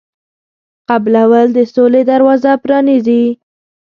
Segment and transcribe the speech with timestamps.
[0.89, 3.23] قبلول د سولې دروازه پرانیزي.